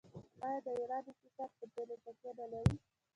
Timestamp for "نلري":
2.37-2.75